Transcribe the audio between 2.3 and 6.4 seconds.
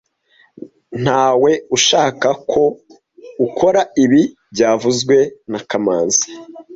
ko ukora ibi byavuzwe na kamanzi